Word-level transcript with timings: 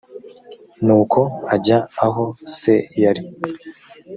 nuko 0.85 1.19
ajya 1.53 1.77
aho 2.05 2.23
se 2.59 2.73
yari 3.03 3.23